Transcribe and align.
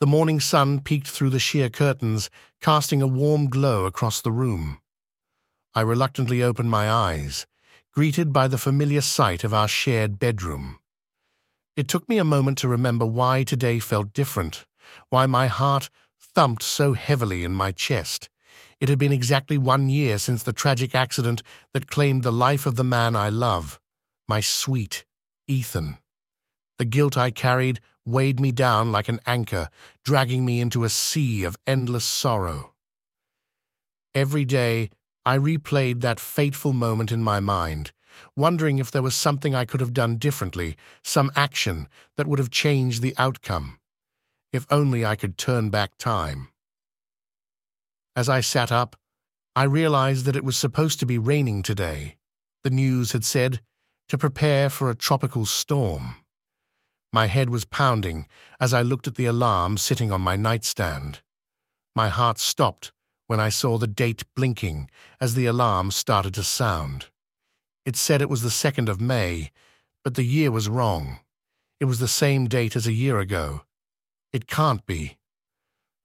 The 0.00 0.06
morning 0.06 0.40
sun 0.40 0.80
peeked 0.80 1.08
through 1.08 1.28
the 1.28 1.38
sheer 1.38 1.68
curtains, 1.68 2.30
casting 2.62 3.02
a 3.02 3.06
warm 3.06 3.50
glow 3.50 3.84
across 3.84 4.22
the 4.22 4.32
room. 4.32 4.80
I 5.74 5.82
reluctantly 5.82 6.42
opened 6.42 6.70
my 6.70 6.90
eyes, 6.90 7.46
greeted 7.92 8.32
by 8.32 8.48
the 8.48 8.56
familiar 8.56 9.02
sight 9.02 9.44
of 9.44 9.52
our 9.52 9.68
shared 9.68 10.18
bedroom. 10.18 10.78
It 11.76 11.86
took 11.86 12.08
me 12.08 12.16
a 12.16 12.24
moment 12.24 12.56
to 12.58 12.68
remember 12.68 13.04
why 13.04 13.44
today 13.44 13.78
felt 13.78 14.14
different, 14.14 14.64
why 15.10 15.26
my 15.26 15.48
heart 15.48 15.90
thumped 16.18 16.62
so 16.62 16.94
heavily 16.94 17.44
in 17.44 17.52
my 17.52 17.70
chest. 17.70 18.30
It 18.80 18.88
had 18.88 18.98
been 18.98 19.12
exactly 19.12 19.58
one 19.58 19.90
year 19.90 20.16
since 20.16 20.42
the 20.42 20.54
tragic 20.54 20.94
accident 20.94 21.42
that 21.74 21.90
claimed 21.90 22.22
the 22.22 22.32
life 22.32 22.64
of 22.64 22.76
the 22.76 22.84
man 22.84 23.14
I 23.14 23.28
love, 23.28 23.78
my 24.26 24.40
sweet 24.40 25.04
Ethan. 25.46 25.98
The 26.80 26.86
guilt 26.86 27.18
I 27.18 27.30
carried 27.30 27.78
weighed 28.06 28.40
me 28.40 28.52
down 28.52 28.90
like 28.90 29.10
an 29.10 29.20
anchor, 29.26 29.68
dragging 30.02 30.46
me 30.46 30.62
into 30.62 30.82
a 30.82 30.88
sea 30.88 31.44
of 31.44 31.58
endless 31.66 32.06
sorrow. 32.06 32.72
Every 34.14 34.46
day, 34.46 34.88
I 35.26 35.36
replayed 35.36 36.00
that 36.00 36.18
fateful 36.18 36.72
moment 36.72 37.12
in 37.12 37.22
my 37.22 37.38
mind, 37.38 37.92
wondering 38.34 38.78
if 38.78 38.90
there 38.90 39.02
was 39.02 39.14
something 39.14 39.54
I 39.54 39.66
could 39.66 39.80
have 39.80 39.92
done 39.92 40.16
differently, 40.16 40.74
some 41.04 41.30
action 41.36 41.86
that 42.16 42.26
would 42.26 42.38
have 42.38 42.48
changed 42.48 43.02
the 43.02 43.14
outcome. 43.18 43.78
If 44.50 44.66
only 44.70 45.04
I 45.04 45.16
could 45.16 45.36
turn 45.36 45.68
back 45.68 45.98
time. 45.98 46.48
As 48.16 48.30
I 48.30 48.40
sat 48.40 48.72
up, 48.72 48.96
I 49.54 49.64
realized 49.64 50.24
that 50.24 50.34
it 50.34 50.44
was 50.44 50.56
supposed 50.56 50.98
to 51.00 51.04
be 51.04 51.18
raining 51.18 51.62
today. 51.62 52.16
The 52.64 52.70
news 52.70 53.12
had 53.12 53.26
said 53.26 53.60
to 54.08 54.16
prepare 54.16 54.70
for 54.70 54.88
a 54.88 54.96
tropical 54.96 55.44
storm. 55.44 56.14
My 57.12 57.26
head 57.26 57.50
was 57.50 57.64
pounding 57.64 58.28
as 58.60 58.72
I 58.72 58.82
looked 58.82 59.08
at 59.08 59.16
the 59.16 59.26
alarm 59.26 59.78
sitting 59.78 60.12
on 60.12 60.20
my 60.20 60.36
nightstand. 60.36 61.22
My 61.96 62.08
heart 62.08 62.38
stopped 62.38 62.92
when 63.26 63.40
I 63.40 63.48
saw 63.48 63.78
the 63.78 63.88
date 63.88 64.22
blinking 64.36 64.88
as 65.20 65.34
the 65.34 65.46
alarm 65.46 65.90
started 65.90 66.34
to 66.34 66.44
sound. 66.44 67.06
It 67.84 67.96
said 67.96 68.22
it 68.22 68.30
was 68.30 68.42
the 68.42 68.48
2nd 68.48 68.88
of 68.88 69.00
May, 69.00 69.50
but 70.04 70.14
the 70.14 70.22
year 70.22 70.52
was 70.52 70.68
wrong. 70.68 71.18
It 71.80 71.86
was 71.86 71.98
the 71.98 72.08
same 72.08 72.46
date 72.46 72.76
as 72.76 72.86
a 72.86 72.92
year 72.92 73.18
ago. 73.18 73.62
It 74.32 74.46
can't 74.46 74.86
be. 74.86 75.18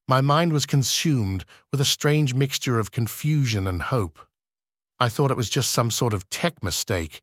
My 0.08 0.22
mind 0.22 0.54
was 0.54 0.66
consumed 0.66 1.46
with 1.72 1.82
a 1.82 1.86
strange 1.86 2.34
mixture 2.34 2.80
of 2.80 2.92
confusion 2.92 3.68
and 3.68 3.82
hope. 3.82 4.20
I 5.00 5.10
thought 5.10 5.32
it 5.32 5.38
was 5.38 5.50
just 5.50 5.72
some 5.72 5.92
sort 5.92 6.14
of 6.14 6.30
tech 6.30 6.64
mistake, 6.64 7.22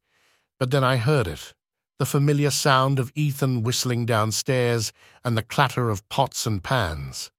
but 0.61 0.71
then 0.71 0.85
I 0.85 0.97
heard 0.97 1.27
it 1.27 1.55
the 1.99 2.07
familiar 2.07 2.51
sound 2.51 2.99
of 2.99 3.13
Ethan 3.15 3.63
whistling 3.63 4.07
downstairs 4.07 4.93
and 5.25 5.37
the 5.37 5.43
clatter 5.43 5.91
of 5.91 6.09
pots 6.09 6.47
and 6.47 6.63
pans. 6.63 7.31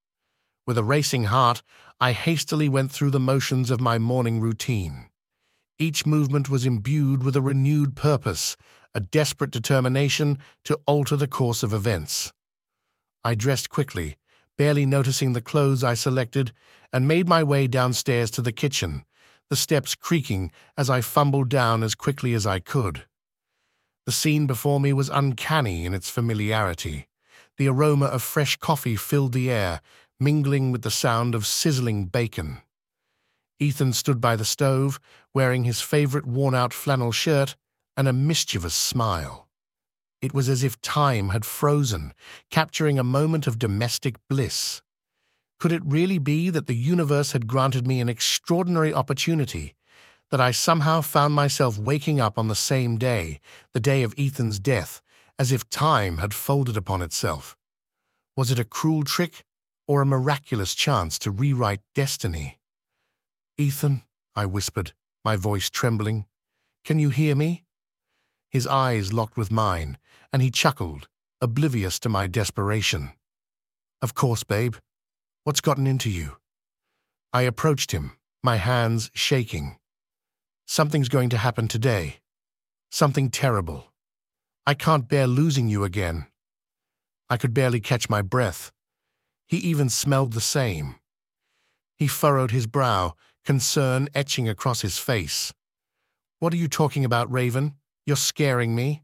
With 0.66 0.78
a 0.78 0.84
racing 0.84 1.26
heart, 1.26 1.62
I 2.00 2.14
hastily 2.14 2.70
went 2.70 2.92
through 2.92 3.12
the 3.12 3.20
motions 3.20 3.70
of 3.70 3.82
my 3.82 3.98
morning 3.98 4.40
routine. 4.40 5.10
Each 5.80 6.06
movement 6.06 6.50
was 6.50 6.66
imbued 6.66 7.24
with 7.24 7.36
a 7.36 7.42
renewed 7.42 7.96
purpose, 7.96 8.56
a 8.94 9.00
desperate 9.00 9.52
determination 9.52 10.38
to 10.66 10.80
alter 10.86 11.16
the 11.16 11.28
course 11.28 11.64
of 11.64 11.74
events. 11.74 12.32
I 13.24 13.36
dressed 13.36 13.70
quickly, 13.70 14.18
barely 14.58 14.86
noticing 14.86 15.34
the 15.34 15.42
clothes 15.42 15.84
I 15.84 15.96
selected, 15.96 16.54
and 16.92 17.08
made 17.08 17.28
my 17.28 17.44
way 17.44 17.68
downstairs 17.68 18.30
to 18.32 18.42
the 18.42 18.52
kitchen, 18.52 19.04
the 19.50 19.56
steps 19.56 19.96
creaking 19.96 20.52
as 20.78 20.90
I 20.90 21.02
fumbled 21.02 21.50
down 21.50 21.84
as 21.84 21.96
quickly 21.96 22.34
as 22.34 22.46
I 22.46 22.60
could. 22.60 23.06
The 24.06 24.12
scene 24.12 24.48
before 24.48 24.80
me 24.80 24.92
was 24.92 25.10
uncanny 25.10 25.86
in 25.86 25.94
its 25.94 26.10
familiarity. 26.10 27.08
The 27.58 27.70
aroma 27.70 28.08
of 28.08 28.22
fresh 28.22 28.58
coffee 28.58 28.96
filled 28.96 29.32
the 29.32 29.50
air, 29.50 29.82
mingling 30.20 30.72
with 30.72 30.82
the 30.82 30.92
sound 30.92 31.36
of 31.36 31.46
sizzling 31.46 32.06
bacon. 32.06 32.58
Ethan 33.60 33.94
stood 33.94 34.20
by 34.20 34.36
the 34.36 34.46
stove, 34.46 35.00
wearing 35.34 35.64
his 35.64 35.80
favorite 35.80 36.26
worn-out 36.26 36.74
flannel 36.74 37.12
shirt 37.12 37.56
and 37.96 38.08
a 38.08 38.14
mischievous 38.14 38.76
smile. 38.76 39.48
It 40.22 40.34
was 40.34 40.50
as 40.50 40.64
if 40.64 40.82
time 40.82 41.30
had 41.30 41.46
frozen, 41.46 42.14
capturing 42.50 42.98
a 42.98 43.04
moment 43.04 43.48
of 43.48 43.60
domestic 43.60 44.16
bliss. 44.30 44.82
Could 45.60 45.72
it 45.72 45.82
really 45.86 46.18
be 46.18 46.50
that 46.50 46.68
the 46.68 46.76
universe 46.76 47.32
had 47.32 47.48
granted 47.48 47.88
me 47.88 48.02
an 48.02 48.10
extraordinary 48.10 48.94
opportunity, 48.94 49.76
that 50.34 50.42
I 50.42 50.50
somehow 50.50 51.02
found 51.02 51.36
myself 51.36 51.78
waking 51.78 52.20
up 52.20 52.40
on 52.40 52.48
the 52.48 52.56
same 52.56 52.98
day, 52.98 53.40
the 53.72 53.80
day 53.80 54.02
of 54.02 54.16
Ethan's 54.18 54.58
death, 54.58 55.00
as 55.38 55.52
if 55.52 55.70
time 55.70 56.18
had 56.18 56.34
folded 56.34 56.76
upon 56.76 57.04
itself? 57.04 57.56
Was 58.36 58.50
it 58.50 58.58
a 58.58 58.64
cruel 58.64 59.04
trick 59.04 59.44
or 59.88 60.02
a 60.02 60.08
miraculous 60.08 60.74
chance 60.74 61.20
to 61.20 61.30
rewrite 61.30 61.82
destiny? 61.94 62.58
Ethan, 63.60 64.02
I 64.36 64.48
whispered, 64.48 64.94
my 65.24 65.36
voice 65.36 65.70
trembling, 65.70 66.26
can 66.84 66.98
you 66.98 67.12
hear 67.12 67.36
me? 67.36 67.64
His 68.50 68.66
eyes 68.66 69.14
locked 69.14 69.38
with 69.38 69.52
mine, 69.52 70.00
and 70.34 70.42
he 70.42 70.50
chuckled, 70.50 71.08
oblivious 71.42 72.00
to 72.00 72.10
my 72.10 72.26
desperation. 72.26 73.12
Of 74.02 74.16
course, 74.16 74.44
babe. 74.44 74.78
What's 75.44 75.62
gotten 75.62 75.86
into 75.86 76.10
you? 76.10 76.38
I 77.32 77.44
approached 77.44 77.92
him, 77.92 78.18
my 78.42 78.56
hands 78.56 79.12
shaking. 79.14 79.78
Something's 80.66 81.10
going 81.10 81.30
to 81.30 81.38
happen 81.38 81.68
today. 81.68 82.20
Something 82.92 83.30
terrible. 83.30 83.92
I 84.66 84.74
can't 84.74 85.10
bear 85.10 85.28
losing 85.28 85.68
you 85.68 85.84
again. 85.84 86.28
I 87.30 87.38
could 87.38 87.54
barely 87.54 87.80
catch 87.80 88.10
my 88.10 88.22
breath. 88.22 88.72
He 89.48 89.58
even 89.58 89.90
smelled 89.90 90.34
the 90.34 90.42
same. 90.42 90.96
He 91.98 92.08
furrowed 92.08 92.52
his 92.52 92.68
brow, 92.68 93.14
concern 93.46 94.08
etching 94.16 94.48
across 94.48 94.82
his 94.82 94.98
face. 94.98 95.54
What 96.40 96.54
are 96.54 96.58
you 96.58 96.68
talking 96.68 97.06
about, 97.06 97.32
Raven? 97.32 97.76
You're 98.06 98.16
scaring 98.16 98.76
me. 98.76 99.04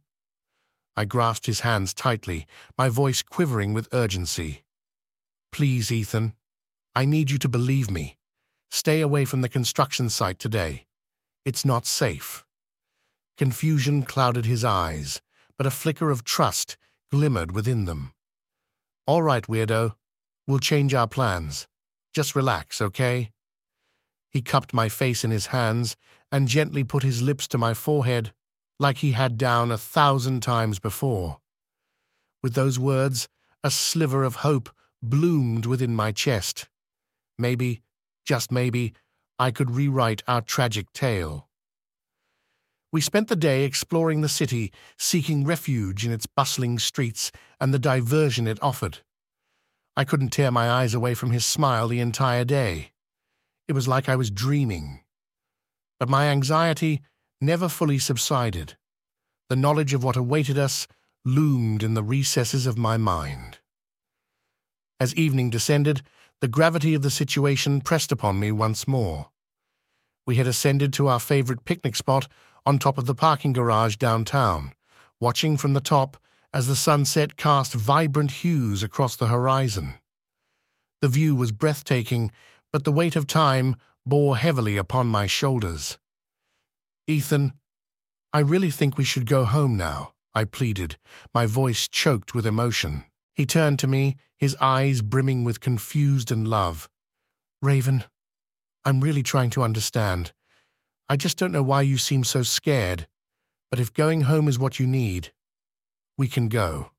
I 0.95 1.05
grasped 1.05 1.45
his 1.45 1.61
hands 1.61 1.93
tightly, 1.93 2.45
my 2.77 2.89
voice 2.89 3.21
quivering 3.21 3.73
with 3.73 3.87
urgency. 3.93 4.63
Please, 5.51 5.91
Ethan. 5.91 6.33
I 6.95 7.05
need 7.05 7.31
you 7.31 7.37
to 7.37 7.49
believe 7.49 7.89
me. 7.89 8.17
Stay 8.71 9.01
away 9.01 9.25
from 9.25 9.41
the 9.41 9.49
construction 9.49 10.09
site 10.09 10.39
today. 10.39 10.85
It's 11.45 11.65
not 11.65 11.85
safe. 11.85 12.45
Confusion 13.37 14.03
clouded 14.03 14.45
his 14.45 14.63
eyes, 14.63 15.21
but 15.57 15.65
a 15.65 15.71
flicker 15.71 16.09
of 16.09 16.23
trust 16.23 16.77
glimmered 17.11 17.51
within 17.51 17.85
them. 17.85 18.13
All 19.07 19.23
right, 19.23 19.43
weirdo. 19.47 19.95
We'll 20.47 20.59
change 20.59 20.93
our 20.93 21.07
plans. 21.07 21.67
Just 22.13 22.35
relax, 22.35 22.81
okay? 22.81 23.31
He 24.29 24.41
cupped 24.41 24.73
my 24.73 24.89
face 24.89 25.23
in 25.23 25.31
his 25.31 25.47
hands 25.47 25.95
and 26.31 26.47
gently 26.47 26.83
put 26.83 27.03
his 27.03 27.21
lips 27.21 27.47
to 27.49 27.57
my 27.57 27.73
forehead 27.73 28.33
like 28.79 28.97
he 28.97 29.11
had 29.11 29.37
down 29.37 29.71
a 29.71 29.77
thousand 29.77 30.41
times 30.41 30.79
before. 30.79 31.39
With 32.41 32.53
those 32.53 32.79
words, 32.79 33.27
a 33.63 33.71
sliver 33.71 34.23
of 34.23 34.37
hope 34.37 34.69
bloomed 35.01 35.65
within 35.65 35.95
my 35.95 36.11
chest. 36.11 36.69
Maybe, 37.37 37.81
just 38.25 38.51
maybe, 38.51 38.93
I 39.39 39.51
could 39.51 39.71
rewrite 39.71 40.21
our 40.27 40.41
tragic 40.41 40.91
tale. 40.91 41.47
We 42.91 42.99
spent 42.99 43.29
the 43.29 43.37
day 43.37 43.63
exploring 43.63 44.19
the 44.19 44.27
city, 44.27 44.73
seeking 44.97 45.45
refuge 45.45 46.05
in 46.05 46.11
its 46.11 46.25
bustling 46.25 46.77
streets 46.77 47.31
and 47.59 47.73
the 47.73 47.79
diversion 47.79 48.47
it 48.47 48.61
offered. 48.61 48.99
I 49.95 50.03
couldn't 50.03 50.29
tear 50.29 50.51
my 50.51 50.69
eyes 50.69 50.93
away 50.93 51.13
from 51.13 51.31
his 51.31 51.45
smile 51.45 51.87
the 51.87 51.99
entire 52.01 52.43
day. 52.43 52.91
It 53.67 53.73
was 53.73 53.87
like 53.87 54.09
I 54.09 54.15
was 54.15 54.31
dreaming. 54.31 55.01
But 55.99 56.09
my 56.09 56.25
anxiety 56.27 57.01
never 57.39 57.69
fully 57.69 57.99
subsided. 57.99 58.75
The 59.49 59.55
knowledge 59.55 59.93
of 59.93 60.03
what 60.03 60.17
awaited 60.17 60.57
us 60.57 60.87
loomed 61.23 61.83
in 61.83 61.93
the 61.93 62.03
recesses 62.03 62.65
of 62.65 62.77
my 62.77 62.97
mind. 62.97 63.59
As 64.99 65.15
evening 65.15 65.49
descended, 65.49 66.01
the 66.41 66.47
gravity 66.47 66.93
of 66.93 67.01
the 67.01 67.09
situation 67.09 67.81
pressed 67.81 68.11
upon 68.11 68.39
me 68.39 68.51
once 68.51 68.87
more. 68.87 69.29
We 70.25 70.35
had 70.35 70.47
ascended 70.47 70.93
to 70.93 71.07
our 71.07 71.19
favorite 71.19 71.65
picnic 71.65 71.95
spot 71.95 72.27
on 72.65 72.79
top 72.79 72.97
of 72.97 73.05
the 73.05 73.15
parking 73.15 73.53
garage 73.53 73.95
downtown, 73.97 74.73
watching 75.19 75.57
from 75.57 75.73
the 75.73 75.81
top 75.81 76.17
as 76.53 76.67
the 76.67 76.75
sunset 76.75 77.35
cast 77.35 77.73
vibrant 77.73 78.31
hues 78.31 78.83
across 78.83 79.15
the 79.15 79.27
horizon. 79.27 79.95
The 81.01 81.07
view 81.07 81.35
was 81.35 81.51
breathtaking 81.51 82.31
but 82.71 82.83
the 82.83 82.91
weight 82.91 83.15
of 83.15 83.27
time 83.27 83.75
bore 84.05 84.37
heavily 84.37 84.77
upon 84.77 85.07
my 85.07 85.27
shoulders. 85.27 85.97
Ethan, 87.07 87.53
I 88.31 88.39
really 88.39 88.69
think 88.69 88.97
we 88.97 89.03
should 89.03 89.25
go 89.25 89.43
home 89.45 89.75
now, 89.75 90.13
I 90.35 90.43
pleaded, 90.43 90.97
my 91.33 91.45
voice 91.45 91.87
choked 91.87 92.35
with 92.35 92.45
emotion. 92.45 93.05
He 93.39 93.45
turned 93.45 93.79
to 93.79 93.87
me, 93.87 94.17
his 94.35 94.57
eyes 94.59 95.01
brimming 95.01 95.45
with 95.45 95.61
confused 95.61 96.29
and 96.29 96.45
love. 96.45 96.89
Raven, 97.61 98.03
I'm 98.83 98.99
really 98.99 99.23
trying 99.23 99.49
to 99.51 99.63
understand. 99.63 100.33
I 101.07 101.15
just 101.15 101.37
don't 101.37 101.53
know 101.53 101.63
why 101.63 101.83
you 101.83 101.97
seem 101.97 102.25
so 102.25 102.43
scared, 102.43 103.07
but 103.71 103.79
if 103.79 103.93
going 103.93 104.23
home 104.23 104.49
is 104.49 104.59
what 104.59 104.77
you 104.77 104.85
need, 104.85 105.31
we 106.17 106.27
can 106.27 106.49
go. 106.49 106.91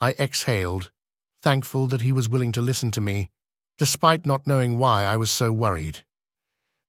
I 0.00 0.16
exhaled, 0.18 0.90
thankful 1.40 1.86
that 1.86 2.00
he 2.00 2.10
was 2.10 2.28
willing 2.28 2.50
to 2.50 2.60
listen 2.60 2.90
to 2.90 3.00
me, 3.00 3.30
despite 3.78 4.26
not 4.26 4.48
knowing 4.48 4.76
why 4.76 5.04
I 5.04 5.16
was 5.16 5.30
so 5.30 5.52
worried. 5.52 6.00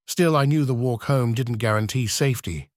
Still, 0.08 0.36
I 0.36 0.46
knew 0.46 0.66
the 0.66 0.74
walk 0.74 1.04
home 1.04 1.36
didn't 1.36 1.60
guarantee 1.60 2.08
safety. 2.08 2.72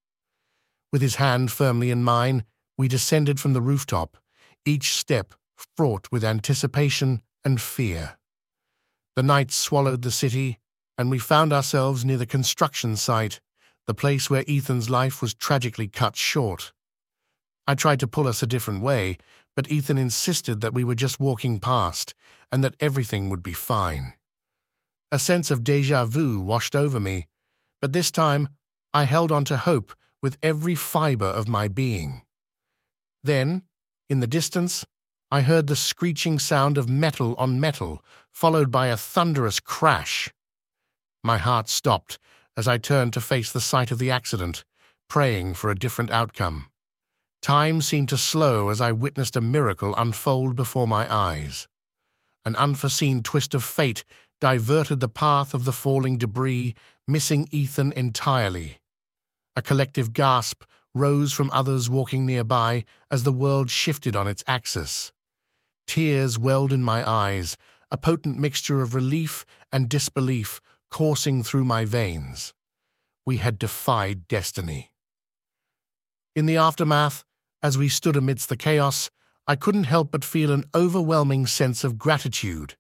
With 0.93 1.01
his 1.01 1.15
hand 1.15 1.51
firmly 1.51 1.91
in 1.91 2.05
mine, 2.05 2.45
we 2.77 2.89
descended 2.89 3.41
from 3.41 3.55
the 3.55 3.63
rooftop, 3.63 4.19
each 4.67 4.93
step 4.93 5.33
fraught 5.57 6.09
with 6.11 6.25
anticipation 6.25 7.23
and 7.45 7.61
fear. 7.61 8.19
The 9.15 9.23
night 9.23 9.51
swallowed 9.51 10.03
the 10.03 10.11
city, 10.11 10.59
and 10.99 11.11
we 11.11 11.19
found 11.19 11.53
ourselves 11.53 12.05
near 12.05 12.19
the 12.19 12.27
construction 12.27 12.97
site, 12.97 13.41
the 13.87 13.95
place 13.95 14.29
where 14.29 14.45
Ethan's 14.49 14.91
life 14.91 15.23
was 15.23 15.35
tragically 15.35 15.89
cut 15.89 16.17
short. 16.17 16.73
I 17.67 17.75
tried 17.75 18.01
to 18.01 18.09
pull 18.09 18.29
us 18.29 18.43
a 18.43 18.47
different 18.47 18.83
way, 18.83 19.19
but 19.55 19.71
Ethan 19.71 19.99
insisted 19.99 20.61
that 20.61 20.75
we 20.75 20.85
were 20.85 20.95
just 20.95 21.19
walking 21.19 21.59
past 21.59 22.15
and 22.53 22.63
that 22.63 22.77
everything 22.79 23.29
would 23.31 23.43
be 23.43 23.53
fine. 23.53 24.15
A 25.11 25.19
sense 25.19 25.51
of 25.51 25.65
deja 25.65 26.05
vu 26.05 26.41
washed 26.41 26.77
over 26.77 27.01
me, 27.01 27.27
but 27.81 27.93
this 27.93 28.11
time 28.11 28.49
I 28.93 29.05
held 29.05 29.33
on 29.33 29.45
to 29.47 29.57
hope 29.57 29.95
with 30.23 30.39
every 30.43 30.75
fiber 30.75 31.27
of 31.27 31.49
my 31.49 31.69
being. 31.69 32.23
Then, 33.23 33.63
in 34.09 34.21
the 34.21 34.27
distance, 34.27 34.85
I 35.31 35.41
heard 35.41 35.67
the 35.67 35.75
screeching 35.75 36.39
sound 36.39 36.79
of 36.79 36.89
metal 36.89 37.35
on 37.35 37.59
metal, 37.59 38.05
followed 38.31 38.71
by 38.71 38.87
a 38.87 38.97
thunderous 38.97 39.59
crash. 39.59 40.33
My 41.25 41.37
heart 41.39 41.69
stopped 41.69 42.19
as 42.57 42.69
I 42.69 42.79
turned 42.79 43.13
to 43.15 43.21
face 43.21 43.51
the 43.51 43.61
site 43.61 43.91
of 43.91 43.99
the 43.99 44.11
accident, 44.11 44.65
praying 45.09 45.55
for 45.55 45.69
a 45.69 45.75
different 45.75 46.13
outcome. 46.13 46.67
Time 47.43 47.83
seemed 47.83 48.09
to 48.11 48.17
slow 48.17 48.69
as 48.69 48.81
I 48.81 48.93
witnessed 48.93 49.37
a 49.37 49.41
miracle 49.41 49.95
unfold 49.97 50.55
before 50.55 50.87
my 50.87 51.13
eyes. 51.13 51.67
An 52.45 52.55
unforeseen 52.57 53.25
twist 53.25 53.53
of 53.53 53.65
fate 53.65 54.05
diverted 54.41 55.01
the 55.01 55.09
path 55.09 55.55
of 55.55 55.65
the 55.65 55.73
falling 55.73 56.19
debris, 56.19 56.75
missing 57.09 57.49
Ethan 57.51 57.93
entirely. 57.93 58.79
A 59.57 59.63
collective 59.63 60.13
gasp 60.13 60.63
rose 60.95 61.33
from 61.33 61.51
others 61.53 61.91
walking 61.91 62.25
nearby 62.25 62.85
as 63.11 63.25
the 63.25 63.33
world 63.33 63.71
shifted 63.71 64.15
on 64.15 64.29
its 64.29 64.45
axis. 64.47 65.13
Tears 65.87 66.39
welled 66.39 66.73
in 66.73 66.83
my 66.83 67.09
eyes, 67.09 67.57
a 67.91 67.97
potent 67.97 68.39
mixture 68.39 68.83
of 68.83 68.95
relief 68.95 69.45
and 69.73 69.89
disbelief 69.89 70.61
coursing 70.91 71.43
through 71.43 71.65
my 71.65 71.85
veins. 71.85 72.53
We 73.25 73.39
had 73.39 73.59
defied 73.59 74.29
destiny. 74.29 74.93
In 76.35 76.47
the 76.47 76.57
aftermath, 76.57 77.25
as 77.63 77.79
we 77.79 77.89
stood 77.89 78.17
amidst 78.17 78.49
the 78.49 78.57
chaos, 78.57 79.11
I 79.47 79.57
couldn't 79.57 79.85
help 79.85 80.11
but 80.11 80.25
feel 80.25 80.53
an 80.53 80.65
overwhelming 80.75 81.47
sense 81.47 81.85
of 81.85 81.99
gratitude. 81.99 82.77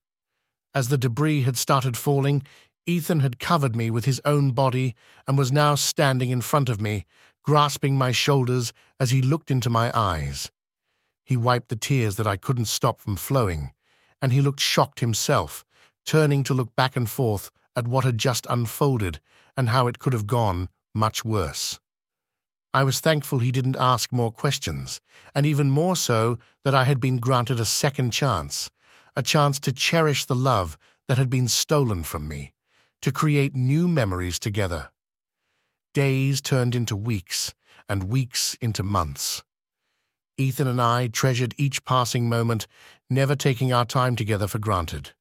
As 0.74 0.88
the 0.88 0.98
debris 0.98 1.42
had 1.42 1.56
started 1.56 1.96
falling, 1.96 2.42
Ethan 2.86 3.20
had 3.20 3.38
covered 3.38 3.74
me 3.74 3.90
with 3.90 4.04
his 4.04 4.20
own 4.24 4.52
body 4.52 4.94
and 5.26 5.38
was 5.38 5.50
now 5.50 5.74
standing 5.74 6.30
in 6.30 6.40
front 6.40 6.68
of 6.68 6.80
me, 6.80 7.06
grasping 7.42 7.96
my 7.96 8.12
shoulders 8.12 8.72
as 9.00 9.10
he 9.10 9.22
looked 9.22 9.50
into 9.50 9.70
my 9.70 9.90
eyes. 9.94 10.50
He 11.26 11.36
wiped 11.36 11.70
the 11.70 11.76
tears 11.76 12.14
that 12.16 12.26
I 12.26 12.36
couldn't 12.36 12.66
stop 12.66 13.00
from 13.00 13.16
flowing, 13.16 13.72
and 14.22 14.32
he 14.32 14.40
looked 14.40 14.60
shocked 14.60 15.00
himself, 15.00 15.64
turning 16.04 16.44
to 16.44 16.54
look 16.54 16.74
back 16.76 16.94
and 16.94 17.10
forth 17.10 17.50
at 17.74 17.88
what 17.88 18.04
had 18.04 18.16
just 18.16 18.46
unfolded 18.48 19.20
and 19.56 19.70
how 19.70 19.88
it 19.88 19.98
could 19.98 20.12
have 20.12 20.28
gone 20.28 20.68
much 20.94 21.24
worse. 21.24 21.80
I 22.72 22.84
was 22.84 23.00
thankful 23.00 23.40
he 23.40 23.50
didn't 23.50 23.76
ask 23.76 24.12
more 24.12 24.30
questions, 24.30 25.00
and 25.34 25.44
even 25.44 25.68
more 25.68 25.96
so 25.96 26.38
that 26.64 26.76
I 26.76 26.84
had 26.84 27.00
been 27.00 27.16
granted 27.16 27.58
a 27.58 27.64
second 27.64 28.12
chance, 28.12 28.70
a 29.16 29.22
chance 29.22 29.58
to 29.60 29.72
cherish 29.72 30.26
the 30.26 30.36
love 30.36 30.78
that 31.08 31.18
had 31.18 31.28
been 31.28 31.48
stolen 31.48 32.04
from 32.04 32.28
me, 32.28 32.52
to 33.02 33.10
create 33.10 33.56
new 33.56 33.88
memories 33.88 34.38
together. 34.38 34.90
Days 35.92 36.40
turned 36.40 36.76
into 36.76 36.94
weeks, 36.94 37.52
and 37.88 38.04
weeks 38.04 38.56
into 38.60 38.84
months. 38.84 39.42
Ethan 40.38 40.66
and 40.66 40.80
I 40.80 41.08
treasured 41.08 41.54
each 41.56 41.84
passing 41.84 42.28
moment, 42.28 42.66
never 43.08 43.34
taking 43.34 43.72
our 43.72 43.84
time 43.84 44.16
together 44.16 44.46
for 44.46 44.58
granted. 44.58 45.12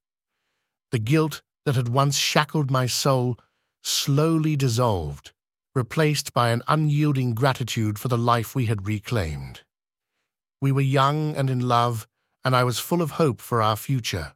The 0.92 1.00
guilt 1.00 1.42
that 1.66 1.76
had 1.76 1.90
once 1.90 2.18
shackled 2.18 2.70
my 2.70 2.86
soul 2.86 3.38
slowly 3.84 4.56
dissolved, 4.56 5.32
replaced 5.74 6.34
by 6.34 6.50
an 6.50 6.64
unyielding 6.68 7.34
gratitude 7.34 8.00
for 8.00 8.08
the 8.08 8.18
life 8.18 8.56
we 8.56 8.66
had 8.66 8.88
reclaimed. 8.88 9.62
We 10.62 10.72
were 10.72 10.82
young 10.82 11.36
and 11.36 11.50
in 11.50 11.68
love, 11.68 12.08
and 12.44 12.56
I 12.56 12.64
was 12.64 12.80
full 12.80 13.02
of 13.02 13.12
hope 13.12 13.42
for 13.42 13.62
our 13.62 13.76
future. 13.76 14.34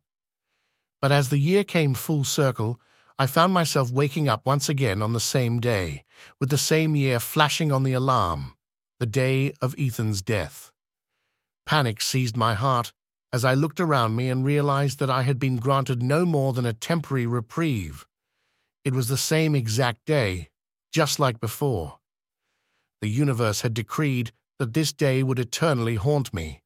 But 1.01 1.11
as 1.11 1.29
the 1.29 1.37
year 1.37 1.63
came 1.63 1.93
full 1.93 2.23
circle, 2.23 2.79
I 3.17 3.27
found 3.27 3.53
myself 3.53 3.91
waking 3.91 4.29
up 4.29 4.45
once 4.45 4.69
again 4.69 5.01
on 5.01 5.13
the 5.13 5.19
same 5.19 5.59
day, 5.59 6.05
with 6.39 6.49
the 6.49 6.57
same 6.57 6.95
year 6.95 7.19
flashing 7.19 7.71
on 7.71 7.83
the 7.83 7.93
alarm, 7.93 8.55
the 8.99 9.05
day 9.05 9.53
of 9.61 9.75
Ethan's 9.77 10.21
death. 10.21 10.71
Panic 11.65 12.01
seized 12.01 12.35
my 12.35 12.53
heart 12.53 12.91
as 13.31 13.45
I 13.45 13.53
looked 13.53 13.79
around 13.79 14.15
me 14.15 14.29
and 14.29 14.43
realized 14.43 14.99
that 14.99 15.09
I 15.09 15.21
had 15.21 15.39
been 15.39 15.57
granted 15.57 16.01
no 16.01 16.25
more 16.25 16.51
than 16.51 16.65
a 16.65 16.73
temporary 16.73 17.25
reprieve. 17.25 18.05
It 18.83 18.93
was 18.93 19.07
the 19.07 19.17
same 19.17 19.55
exact 19.55 20.05
day, 20.05 20.49
just 20.91 21.19
like 21.19 21.39
before. 21.39 21.99
The 23.01 23.09
universe 23.09 23.61
had 23.61 23.73
decreed 23.73 24.31
that 24.57 24.73
this 24.73 24.91
day 24.91 25.23
would 25.23 25.39
eternally 25.39 25.95
haunt 25.95 26.33
me. 26.33 26.63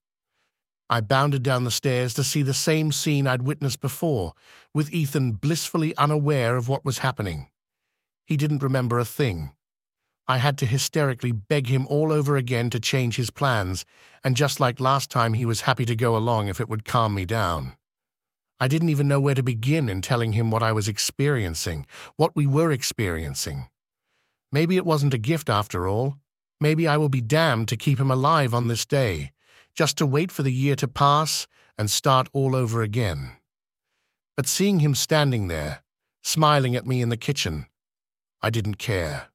I 0.89 1.01
bounded 1.01 1.43
down 1.43 1.63
the 1.63 1.71
stairs 1.71 2.13
to 2.15 2.23
see 2.23 2.41
the 2.41 2.53
same 2.53 2.91
scene 2.91 3.27
I'd 3.27 3.43
witnessed 3.43 3.81
before, 3.81 4.33
with 4.73 4.93
Ethan 4.93 5.33
blissfully 5.33 5.95
unaware 5.97 6.55
of 6.55 6.67
what 6.67 6.85
was 6.85 6.99
happening. 6.99 7.49
He 8.25 8.37
didn't 8.37 8.63
remember 8.63 8.99
a 8.99 9.05
thing. 9.05 9.51
I 10.27 10.37
had 10.37 10.57
to 10.59 10.65
hysterically 10.65 11.33
beg 11.33 11.67
him 11.67 11.85
all 11.87 12.11
over 12.11 12.37
again 12.37 12.69
to 12.69 12.79
change 12.79 13.17
his 13.17 13.29
plans, 13.29 13.85
and 14.23 14.37
just 14.37 14.59
like 14.59 14.79
last 14.79 15.11
time, 15.11 15.33
he 15.33 15.45
was 15.45 15.61
happy 15.61 15.85
to 15.85 15.95
go 15.95 16.15
along 16.15 16.47
if 16.47 16.61
it 16.61 16.69
would 16.69 16.85
calm 16.85 17.13
me 17.13 17.25
down. 17.25 17.75
I 18.59 18.69
didn't 18.69 18.89
even 18.89 19.09
know 19.09 19.19
where 19.19 19.35
to 19.35 19.43
begin 19.43 19.89
in 19.89 20.01
telling 20.01 20.31
him 20.31 20.49
what 20.49 20.63
I 20.63 20.71
was 20.71 20.87
experiencing, 20.87 21.85
what 22.15 22.35
we 22.35 22.47
were 22.47 22.71
experiencing. 22.71 23.67
Maybe 24.53 24.77
it 24.77 24.85
wasn't 24.85 25.13
a 25.13 25.17
gift 25.17 25.49
after 25.49 25.87
all. 25.87 26.15
Maybe 26.61 26.87
I 26.87 26.95
will 26.95 27.09
be 27.09 27.19
damned 27.19 27.67
to 27.67 27.75
keep 27.75 27.99
him 27.99 28.09
alive 28.09 28.53
on 28.53 28.69
this 28.69 28.85
day, 28.85 29.33
just 29.75 29.97
to 29.97 30.05
wait 30.05 30.31
for 30.31 30.43
the 30.43 30.53
year 30.53 30.77
to 30.77 30.87
pass 30.87 31.47
and 31.77 31.91
start 31.91 32.29
all 32.31 32.55
over 32.55 32.81
again. 32.81 33.31
But 34.37 34.47
seeing 34.47 34.79
him 34.79 34.95
standing 34.95 35.49
there, 35.49 35.83
smiling 36.21 36.75
at 36.75 36.87
me 36.87 37.01
in 37.01 37.09
the 37.09 37.17
kitchen, 37.17 37.65
I 38.41 38.49
didn't 38.49 38.75
care. 38.75 39.32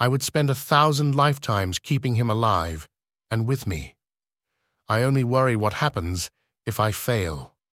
I 0.00 0.06
would 0.06 0.22
spend 0.22 0.48
a 0.48 0.54
thousand 0.54 1.14
lifetimes 1.16 1.80
keeping 1.80 2.14
him 2.14 2.30
alive 2.30 2.88
and 3.30 3.46
with 3.46 3.66
me. 3.66 3.96
I 4.88 5.02
only 5.02 5.24
worry 5.24 5.56
what 5.56 5.74
happens 5.74 6.30
if 6.66 6.78
I 6.78 6.92
fail. 6.92 7.54